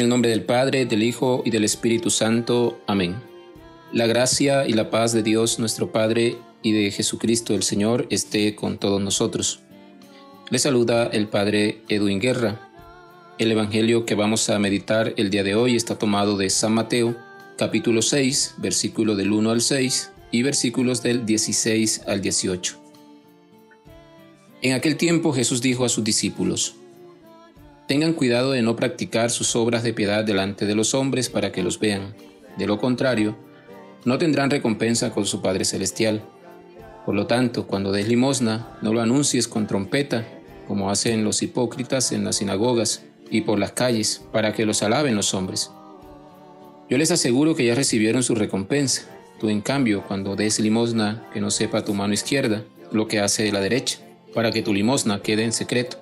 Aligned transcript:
nombre 0.00 0.30
del 0.30 0.42
Padre, 0.42 0.86
del 0.86 1.02
Hijo 1.02 1.42
y 1.44 1.50
del 1.50 1.64
Espíritu 1.64 2.08
Santo. 2.08 2.80
Amén. 2.86 3.16
La 3.92 4.06
gracia 4.06 4.66
y 4.66 4.72
la 4.72 4.90
paz 4.90 5.12
de 5.12 5.22
Dios 5.22 5.58
nuestro 5.58 5.92
Padre 5.92 6.38
y 6.62 6.72
de 6.72 6.90
Jesucristo 6.90 7.54
el 7.54 7.62
Señor 7.62 8.06
esté 8.08 8.54
con 8.54 8.78
todos 8.78 9.02
nosotros. 9.02 9.60
Le 10.48 10.58
saluda 10.58 11.06
el 11.06 11.28
Padre 11.28 11.82
Edwin 11.88 12.20
Guerra. 12.20 12.70
El 13.38 13.52
Evangelio 13.52 14.06
que 14.06 14.14
vamos 14.14 14.48
a 14.48 14.58
meditar 14.58 15.12
el 15.18 15.28
día 15.30 15.44
de 15.44 15.54
hoy 15.54 15.76
está 15.76 15.98
tomado 15.98 16.38
de 16.38 16.48
San 16.48 16.72
Mateo, 16.72 17.14
capítulo 17.58 18.00
6, 18.00 18.54
versículo 18.58 19.14
del 19.14 19.30
1 19.30 19.50
al 19.50 19.60
6 19.60 20.10
y 20.30 20.42
versículos 20.42 21.02
del 21.02 21.26
16 21.26 22.02
al 22.06 22.22
18. 22.22 22.78
En 24.62 24.72
aquel 24.72 24.96
tiempo 24.96 25.34
Jesús 25.34 25.60
dijo 25.60 25.84
a 25.84 25.90
sus 25.90 26.02
discípulos, 26.02 26.76
Tengan 27.92 28.14
cuidado 28.14 28.52
de 28.52 28.62
no 28.62 28.74
practicar 28.74 29.30
sus 29.30 29.54
obras 29.54 29.82
de 29.82 29.92
piedad 29.92 30.24
delante 30.24 30.64
de 30.64 30.74
los 30.74 30.94
hombres 30.94 31.28
para 31.28 31.52
que 31.52 31.62
los 31.62 31.78
vean. 31.78 32.14
De 32.56 32.66
lo 32.66 32.78
contrario, 32.78 33.36
no 34.06 34.16
tendrán 34.16 34.48
recompensa 34.48 35.10
con 35.10 35.26
su 35.26 35.42
Padre 35.42 35.66
Celestial. 35.66 36.22
Por 37.04 37.14
lo 37.14 37.26
tanto, 37.26 37.66
cuando 37.66 37.92
des 37.92 38.08
limosna, 38.08 38.78
no 38.80 38.94
lo 38.94 39.02
anuncies 39.02 39.46
con 39.46 39.66
trompeta, 39.66 40.26
como 40.66 40.88
hacen 40.88 41.22
los 41.22 41.42
hipócritas 41.42 42.12
en 42.12 42.24
las 42.24 42.36
sinagogas 42.36 43.02
y 43.30 43.42
por 43.42 43.58
las 43.58 43.72
calles, 43.72 44.22
para 44.32 44.54
que 44.54 44.64
los 44.64 44.82
alaben 44.82 45.14
los 45.14 45.34
hombres. 45.34 45.70
Yo 46.88 46.96
les 46.96 47.10
aseguro 47.10 47.54
que 47.54 47.66
ya 47.66 47.74
recibieron 47.74 48.22
su 48.22 48.34
recompensa. 48.34 49.02
Tú, 49.38 49.50
en 49.50 49.60
cambio, 49.60 50.02
cuando 50.08 50.34
des 50.34 50.58
limosna, 50.60 51.28
que 51.34 51.42
no 51.42 51.50
sepa 51.50 51.84
tu 51.84 51.92
mano 51.92 52.14
izquierda 52.14 52.64
lo 52.90 53.06
que 53.06 53.20
hace 53.20 53.42
de 53.42 53.52
la 53.52 53.60
derecha, 53.60 53.98
para 54.32 54.50
que 54.50 54.62
tu 54.62 54.72
limosna 54.72 55.20
quede 55.20 55.44
en 55.44 55.52
secreto 55.52 56.01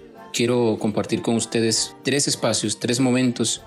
quiero 0.33 0.77
compartir 0.79 1.21
con 1.21 1.35
ustedes 1.35 1.95
tres 2.03 2.27
espacios, 2.27 2.79
tres 2.79 2.99
momentos 2.99 3.61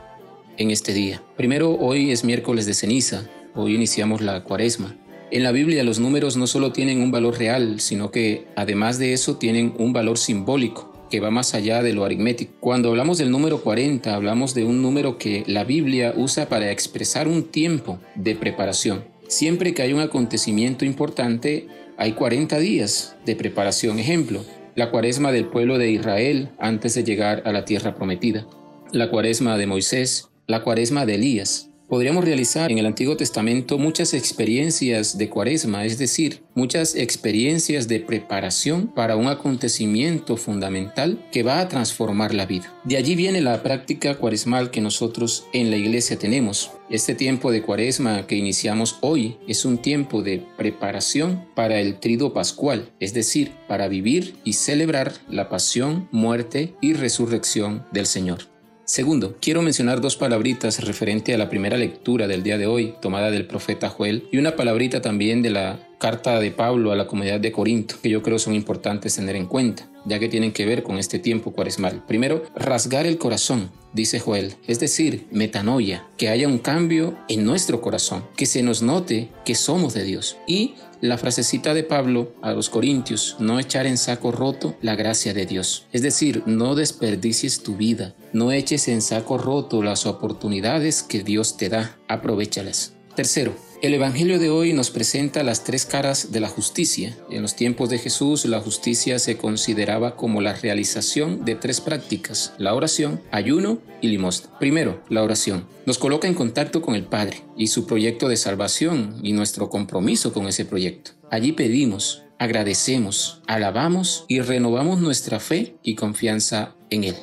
en 0.57 0.71
este 0.71 0.93
día. 0.93 1.23
Primero, 1.37 1.75
hoy 1.75 2.11
es 2.11 2.25
miércoles 2.25 2.67
de 2.67 2.75
ceniza, 2.75 3.29
hoy 3.55 3.75
iniciamos 3.75 4.21
la 4.21 4.45
cuaresma. 4.45 4.97
En 5.31 5.43
la 5.43 5.53
Biblia 5.53 5.85
los 5.85 5.99
números 5.99 6.37
no 6.37 6.47
solo 6.47 6.73
tienen 6.73 7.01
un 7.01 7.11
valor 7.11 7.39
real, 7.39 7.81
sino 7.81 8.11
que 8.11 8.47
además 8.57 8.99
de 8.99 9.13
eso 9.13 9.37
tienen 9.37 9.75
un 9.79 9.93
valor 9.93 10.19
simbólico 10.19 10.93
que 11.11 11.21
va 11.21 11.31
más 11.31 11.55
allá 11.55 11.83
de 11.83 11.93
lo 11.93 12.05
aritmético. 12.05 12.53
Cuando 12.61 12.89
hablamos 12.89 13.19
del 13.19 13.31
número 13.31 13.61
40, 13.61 14.15
hablamos 14.15 14.55
de 14.55 14.65
un 14.65 14.83
número 14.83 15.19
que 15.19 15.45
la 15.47 15.65
Biblia 15.65 16.15
usa 16.17 16.49
para 16.49 16.71
expresar 16.71 17.29
un 17.29 17.45
tiempo 17.45 17.99
de 18.15 18.35
preparación. 18.35 19.05
Siempre 19.29 19.75
que 19.75 19.83
hay 19.83 19.93
un 19.93 20.01
acontecimiento 20.01 20.85
importante, 20.85 21.69
hay 21.97 22.13
40 22.13 22.59
días 22.59 23.17
de 23.25 23.37
preparación. 23.37 23.99
Ejemplo, 23.99 24.45
la 24.77 24.91
cuaresma 24.91 25.31
del 25.31 25.47
pueblo 25.47 25.79
de 25.79 25.91
Israel 25.91 26.51
antes 26.59 26.95
de 26.95 27.05
llegar 27.05 27.43
a 27.45 27.53
la 27.53 27.65
tierra 27.65 27.95
prometida, 27.95 28.47
la 28.93 29.09
cuaresma 29.09 29.57
de 29.57 29.67
Moisés, 29.67 30.31
la 30.47 30.63
cuaresma 30.63 31.07
de 31.07 31.15
Elías. 31.15 31.71
Podríamos 31.95 32.25
realizar 32.25 32.73
en 32.73 32.79
el 32.79 32.87
Antiguo 32.87 33.17
Testamento 33.17 33.79
muchas 33.79 34.15
experiencias 34.15 35.17
de 35.17 35.29
cuaresma, 35.29 35.85
es 35.85 35.97
decir, 35.97 36.43
muchas 36.57 36.97
experiencias 36.97 37.87
de 37.87 38.01
preparación 38.01 38.89
para 38.89 39.15
un 39.15 39.29
acontecimiento 39.29 40.37
fundamental 40.37 41.25
que 41.31 41.45
va 41.45 41.61
a 41.61 41.69
transformar 41.69 42.35
la 42.35 42.47
vida. 42.47 42.75
De 42.83 42.97
allí 42.97 43.15
viene 43.15 43.41
la 43.41 43.63
práctica 43.63 44.17
cuaresmal 44.17 44.73
que 44.73 44.81
nosotros 44.81 45.47
en 45.53 45.71
la 45.71 45.77
iglesia 45.77 46.19
tenemos. 46.19 46.73
Este 46.91 47.15
tiempo 47.15 47.53
de 47.53 47.63
cuaresma 47.63 48.27
que 48.27 48.35
iniciamos 48.35 48.99
hoy 49.01 49.37
es 49.47 49.65
un 49.65 49.79
tiempo 49.79 50.21
de 50.23 50.45
preparación 50.57 51.47
para 51.55 51.79
el 51.79 52.01
trido 52.01 52.33
pascual, 52.33 52.91
es 52.99 53.15
decir, 53.15 53.53
para 53.69 53.87
vivir 53.87 54.35
y 54.43 54.55
celebrar 54.55 55.13
la 55.29 55.49
pasión, 55.49 56.09
muerte 56.11 56.75
y 56.81 56.95
resurrección 56.95 57.87
del 57.93 58.07
Señor. 58.07 58.54
Segundo, 58.87 59.37
quiero 59.41 59.63
mencionar 59.63 60.03
dos 60.03 60.17
palabritas 60.17 60.85
referente 60.85 61.35
a 61.35 61.39
la 61.39 61.49
primera 61.49 61.79
lectura 61.79 62.27
del 62.27 62.43
día 62.43 62.59
de 62.59 62.67
hoy, 62.67 62.95
tomada 63.01 63.31
del 63.31 63.47
profeta 63.47 63.89
Joel, 63.89 64.29
y 64.31 64.37
una 64.37 64.57
palabrita 64.57 65.01
también 65.01 65.41
de 65.41 65.49
la 65.49 65.89
carta 65.99 66.39
de 66.39 66.51
Pablo 66.51 66.93
a 66.93 66.97
la 66.97 67.07
comunidad 67.07 67.41
de 67.41 67.51
Corinto, 67.51 67.95
que 68.03 68.11
yo 68.11 68.23
creo 68.23 68.39
son 68.39 68.55
importantes 68.55 69.17
tener 69.17 69.37
en 69.37 69.47
cuenta, 69.47 69.89
ya 70.05 70.19
que 70.19 70.29
tienen 70.29 70.53
que 70.53 70.67
ver 70.67 70.83
con 70.83 70.99
este 70.99 71.19
tiempo 71.19 71.53
cuaresmal. 71.53 72.05
Primero, 72.07 72.43
rasgar 72.55 73.07
el 73.07 73.17
corazón, 73.17 73.71
dice 73.95 74.21
Joel, 74.21 74.57
es 74.67 74.81
decir, 74.81 75.27
metanoia, 75.31 76.07
que 76.19 76.29
haya 76.29 76.47
un 76.47 76.59
cambio 76.59 77.17
en 77.29 77.45
nuestro 77.45 77.81
corazón, 77.81 78.25
que 78.37 78.45
se 78.45 78.63
nos 78.63 78.83
note 78.83 79.31
que 79.45 79.55
somos 79.55 79.95
de 79.95 80.05
Dios. 80.05 80.37
Y 80.47 80.75
la 81.01 81.17
frasecita 81.17 81.75
de 81.75 81.85
Pablo 81.85 82.35
a 82.43 82.53
los 82.53 82.69
Corintios, 82.69 83.37
no 83.39 83.59
echar 83.59 83.87
en 83.87 83.97
saco 83.97 84.33
roto 84.33 84.77
la 84.83 84.97
gracia 84.97 85.33
de 85.33 85.47
Dios. 85.47 85.87
Es 85.93 86.03
decir, 86.03 86.43
no 86.47 86.75
desperdicies 86.75 87.63
tu 87.63 87.77
vida, 87.77 88.15
no 88.33 88.53
eches 88.53 88.89
en 88.89 89.01
saco 89.01 89.39
roto 89.39 89.83
las 89.83 90.07
oportunidades 90.07 91.03
que 91.03 91.23
Dios 91.23 91.57
te 91.57 91.69
da, 91.69 91.97
aprovechalas. 92.09 92.95
Tercero, 93.15 93.55
el 93.85 93.93
Evangelio 93.93 94.39
de 94.39 94.49
hoy 94.49 94.73
nos 94.73 94.89
presenta 94.91 95.43
las 95.43 95.63
tres 95.63 95.85
caras 95.85 96.33
de 96.33 96.41
la 96.41 96.49
justicia. 96.49 97.19
En 97.31 97.43
los 97.43 97.55
tiempos 97.55 97.91
de 97.91 97.99
Jesús, 97.99 98.47
la 98.47 98.59
justicia 98.61 99.19
se 99.19 99.37
consideraba 99.37 100.17
como 100.17 100.41
la 100.41 100.55
realización 100.55 101.45
de 101.45 101.55
tres 101.55 101.83
prácticas, 101.83 102.55
la 102.57 102.75
oración, 102.75 103.21
ayuno 103.31 103.83
y 104.01 104.09
limosna. 104.09 104.59
Primero, 104.59 105.03
la 105.11 105.23
oración. 105.23 105.67
Nos 105.85 105.99
coloca 105.99 106.27
en 106.27 106.33
contacto 106.33 106.81
con 106.81 106.95
el 106.95 107.05
Padre 107.05 107.43
y 107.59 107.67
su 107.67 107.87
proyecto 107.87 108.29
de 108.29 108.39
salvación 108.39 109.17
y 109.23 109.33
nuestro 109.33 109.69
compromiso 109.69 110.33
con 110.33 110.49
ese 110.49 110.65
proyecto. 110.65 111.11
Allí 111.31 111.53
pedimos, 111.53 112.23
agradecemos, 112.39 113.43
alabamos 113.47 114.25
y 114.29 114.41
renovamos 114.41 114.99
nuestra 114.99 115.41
fe 115.41 115.77
y 115.83 115.95
confianza 115.95 116.75
en 116.89 117.05
Él. 117.05 117.17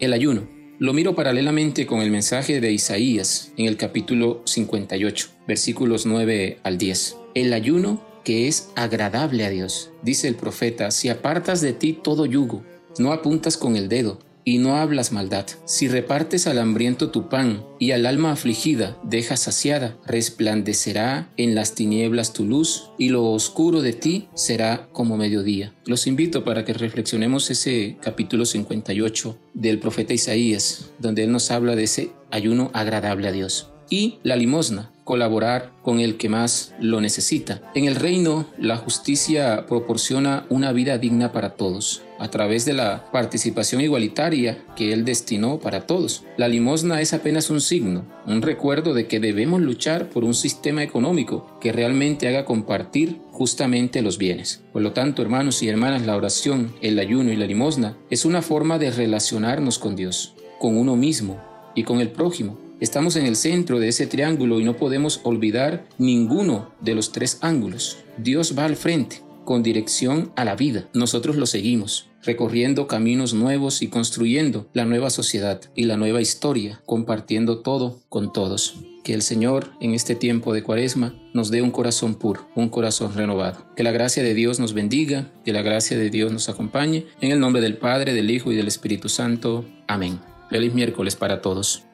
El 0.00 0.12
ayuno 0.12 0.48
lo 0.80 0.92
miro 0.92 1.14
paralelamente 1.14 1.86
con 1.86 2.00
el 2.00 2.10
mensaje 2.10 2.60
de 2.60 2.72
Isaías 2.72 3.52
en 3.56 3.66
el 3.66 3.76
capítulo 3.76 4.42
58, 4.46 5.37
versículos 5.48 6.06
9 6.06 6.60
al 6.62 6.78
10. 6.78 7.16
El 7.34 7.52
ayuno 7.52 8.06
que 8.22 8.46
es 8.46 8.68
agradable 8.76 9.44
a 9.44 9.50
Dios. 9.50 9.90
Dice 10.02 10.28
el 10.28 10.36
profeta, 10.36 10.92
si 10.92 11.08
apartas 11.08 11.60
de 11.60 11.72
ti 11.72 11.94
todo 11.94 12.26
yugo, 12.26 12.62
no 12.98 13.12
apuntas 13.12 13.56
con 13.56 13.74
el 13.74 13.88
dedo, 13.88 14.18
y 14.48 14.56
no 14.56 14.76
hablas 14.76 15.12
maldad. 15.12 15.44
Si 15.66 15.88
repartes 15.88 16.46
al 16.46 16.58
hambriento 16.58 17.10
tu 17.10 17.28
pan 17.28 17.62
y 17.78 17.90
al 17.90 18.06
alma 18.06 18.32
afligida 18.32 18.98
dejas 19.02 19.40
saciada, 19.40 19.98
resplandecerá 20.06 21.28
en 21.36 21.54
las 21.54 21.74
tinieblas 21.74 22.32
tu 22.32 22.46
luz 22.46 22.88
y 22.96 23.10
lo 23.10 23.26
oscuro 23.26 23.82
de 23.82 23.92
ti 23.92 24.28
será 24.32 24.88
como 24.94 25.18
mediodía. 25.18 25.74
Los 25.84 26.06
invito 26.06 26.44
para 26.44 26.64
que 26.64 26.72
reflexionemos 26.72 27.50
ese 27.50 27.98
capítulo 28.00 28.46
58 28.46 29.38
del 29.52 29.80
profeta 29.80 30.14
Isaías, 30.14 30.92
donde 30.98 31.24
él 31.24 31.32
nos 31.32 31.50
habla 31.50 31.76
de 31.76 31.84
ese 31.84 32.10
ayuno 32.30 32.70
agradable 32.72 33.28
a 33.28 33.32
Dios. 33.32 33.68
Y 33.90 34.18
la 34.22 34.36
limosna, 34.36 34.92
colaborar 35.08 35.72
con 35.82 36.00
el 36.00 36.18
que 36.18 36.28
más 36.28 36.74
lo 36.80 37.00
necesita. 37.00 37.62
En 37.74 37.86
el 37.86 37.94
reino, 37.94 38.44
la 38.58 38.76
justicia 38.76 39.64
proporciona 39.66 40.44
una 40.50 40.70
vida 40.72 40.98
digna 40.98 41.32
para 41.32 41.54
todos, 41.54 42.02
a 42.18 42.28
través 42.28 42.66
de 42.66 42.74
la 42.74 43.10
participación 43.10 43.80
igualitaria 43.80 44.66
que 44.76 44.92
Él 44.92 45.06
destinó 45.06 45.60
para 45.60 45.86
todos. 45.86 46.24
La 46.36 46.46
limosna 46.46 47.00
es 47.00 47.14
apenas 47.14 47.48
un 47.48 47.62
signo, 47.62 48.04
un 48.26 48.42
recuerdo 48.42 48.92
de 48.92 49.06
que 49.06 49.18
debemos 49.18 49.62
luchar 49.62 50.10
por 50.10 50.24
un 50.24 50.34
sistema 50.34 50.82
económico 50.82 51.56
que 51.58 51.72
realmente 51.72 52.28
haga 52.28 52.44
compartir 52.44 53.18
justamente 53.32 54.02
los 54.02 54.18
bienes. 54.18 54.60
Por 54.74 54.82
lo 54.82 54.92
tanto, 54.92 55.22
hermanos 55.22 55.62
y 55.62 55.70
hermanas, 55.70 56.04
la 56.04 56.16
oración, 56.16 56.74
el 56.82 56.98
ayuno 56.98 57.32
y 57.32 57.36
la 57.36 57.46
limosna 57.46 57.96
es 58.10 58.26
una 58.26 58.42
forma 58.42 58.78
de 58.78 58.90
relacionarnos 58.90 59.78
con 59.78 59.96
Dios, 59.96 60.34
con 60.58 60.76
uno 60.76 60.96
mismo 60.96 61.40
y 61.74 61.84
con 61.84 62.00
el 62.00 62.10
prójimo 62.10 62.67
Estamos 62.80 63.16
en 63.16 63.26
el 63.26 63.34
centro 63.34 63.80
de 63.80 63.88
ese 63.88 64.06
triángulo 64.06 64.60
y 64.60 64.64
no 64.64 64.76
podemos 64.76 65.20
olvidar 65.24 65.88
ninguno 65.98 66.72
de 66.80 66.94
los 66.94 67.10
tres 67.10 67.38
ángulos. 67.40 67.98
Dios 68.18 68.54
va 68.56 68.66
al 68.66 68.76
frente 68.76 69.20
con 69.44 69.64
dirección 69.64 70.30
a 70.36 70.44
la 70.44 70.54
vida. 70.54 70.88
Nosotros 70.94 71.34
lo 71.34 71.46
seguimos, 71.46 72.08
recorriendo 72.22 72.86
caminos 72.86 73.34
nuevos 73.34 73.82
y 73.82 73.88
construyendo 73.88 74.68
la 74.74 74.84
nueva 74.84 75.10
sociedad 75.10 75.60
y 75.74 75.86
la 75.86 75.96
nueva 75.96 76.20
historia, 76.20 76.80
compartiendo 76.86 77.62
todo 77.62 77.98
con 78.08 78.32
todos. 78.32 78.76
Que 79.02 79.14
el 79.14 79.22
Señor 79.22 79.72
en 79.80 79.94
este 79.94 80.14
tiempo 80.14 80.52
de 80.52 80.62
cuaresma 80.62 81.16
nos 81.34 81.50
dé 81.50 81.62
un 81.62 81.72
corazón 81.72 82.14
puro, 82.14 82.46
un 82.54 82.68
corazón 82.68 83.12
renovado. 83.14 83.66
Que 83.74 83.82
la 83.82 83.90
gracia 83.90 84.22
de 84.22 84.34
Dios 84.34 84.60
nos 84.60 84.72
bendiga, 84.72 85.32
que 85.44 85.52
la 85.52 85.62
gracia 85.62 85.98
de 85.98 86.10
Dios 86.10 86.30
nos 86.30 86.48
acompañe. 86.48 87.06
En 87.20 87.32
el 87.32 87.40
nombre 87.40 87.60
del 87.60 87.78
Padre, 87.78 88.12
del 88.12 88.30
Hijo 88.30 88.52
y 88.52 88.56
del 88.56 88.68
Espíritu 88.68 89.08
Santo. 89.08 89.64
Amén. 89.88 90.20
Feliz 90.48 90.74
miércoles 90.74 91.16
para 91.16 91.40
todos. 91.40 91.87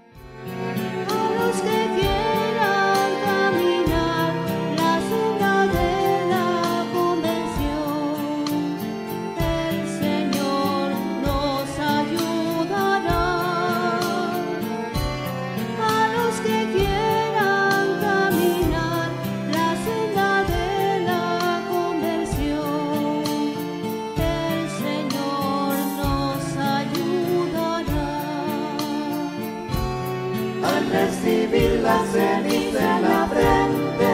recibir 30.91 31.81
la 31.81 32.05
ceniza 32.13 32.97
en 32.97 33.03
la 33.03 33.27
frente, 33.27 34.11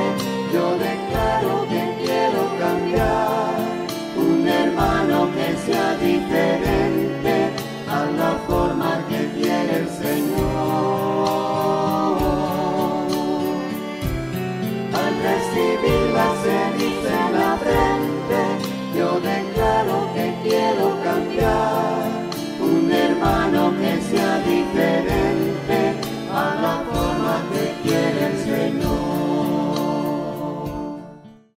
yo 0.52 0.78
declaro 0.78 1.66
que 1.68 1.82
quiero 2.02 2.42
cambiar. 2.58 3.50
Un 4.16 4.48
hermano 4.48 5.28
que 5.34 5.56
se 5.64 5.78
ha 5.78 5.96